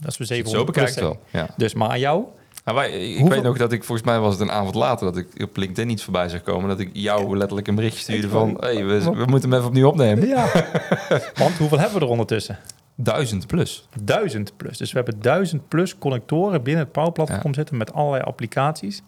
[0.00, 1.42] Dat we 700 zo bekijkt plus wel.
[1.42, 1.54] Ja.
[1.56, 2.24] Dus maar aan jou?
[2.64, 5.06] Nou, wij, ik Hoeveel- weet nog dat ik, volgens mij was het een avond later,
[5.12, 6.68] dat ik op LinkedIn iets voorbij zag komen.
[6.68, 9.88] Dat ik jou letterlijk een berichtje stuurde van, hey, we, we moeten hem even opnieuw
[9.88, 10.26] opnemen.
[10.28, 10.46] Ja.
[11.42, 12.58] Want hoeveel hebben we er ondertussen?
[12.98, 13.88] Duizend plus.
[14.02, 14.78] Duizend plus.
[14.78, 19.02] Dus we hebben duizend plus connectoren binnen het Power Platform zitten met allerlei applicaties.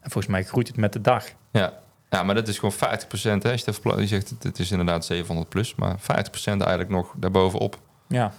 [0.00, 1.24] En volgens mij groeit het met de dag.
[1.50, 1.72] Ja.
[2.10, 3.42] ja, maar dat is gewoon 50%.
[3.42, 3.50] Hè.
[3.50, 6.04] Als je, zegt, het- is inderdaad 700 plus, maar 50%
[6.44, 7.78] eigenlijk nog daarbovenop.
[8.08, 8.32] Ja.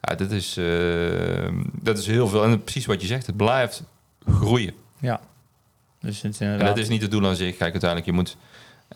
[0.00, 2.44] Ja, dat is, eh, dat is heel veel.
[2.44, 3.82] En precies wat je zegt, het blijft
[4.26, 4.74] groeien.
[4.98, 5.20] Ja.
[6.00, 7.56] Dus het is En dat is niet het doel aan zich.
[7.56, 8.36] Kijk, uiteindelijk, je moet...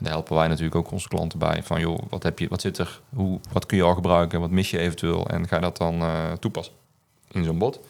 [0.01, 1.63] En daar helpen wij natuurlijk ook onze klanten bij.
[1.63, 3.01] Van joh, wat, heb je, wat zit er?
[3.15, 4.41] Hoe, wat kun je al gebruiken?
[4.41, 5.27] Wat mis je eventueel?
[5.29, 6.75] En ga dat dan eh, toepassen
[7.31, 7.81] in zo'n bot.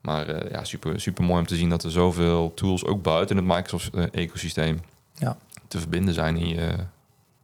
[0.00, 3.36] Maar eh, ja, super, super mooi om te zien dat er zoveel tools ook buiten
[3.36, 4.80] het Microsoft-ecosysteem
[5.14, 5.36] Ja.
[5.68, 6.68] te verbinden zijn in je,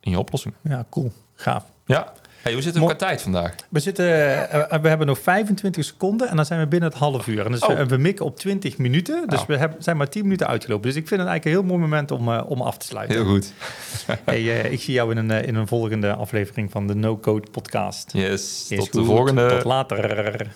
[0.01, 0.55] in je oplossing.
[0.61, 1.12] Ja, cool.
[1.35, 1.64] Gaaf.
[1.87, 2.12] Ja.
[2.44, 3.54] Hey, hoe zit het qua tijd vandaag?
[3.68, 4.07] We, zitten,
[4.50, 7.44] eh, we hebben nog 25 seconden en dan zijn we binnen het half uur.
[7.44, 7.80] En dus Oh.
[7.80, 9.28] we, mikken op 20 minuten.
[9.28, 9.44] Dus Nou.
[9.46, 10.87] we hebben, zijn maar 10 minuten uitgelopen.
[10.88, 13.16] Dus ik vind het eigenlijk een heel mooi moment om, eh, om af te sluiten.
[13.16, 13.52] Heel goed.
[14.24, 17.18] Hey, eh, ik zie jou in een, eh, in een volgende aflevering van de No
[17.18, 18.12] Code podcast.
[18.12, 19.48] Yes, tot de volgende.
[19.48, 20.54] Tot later.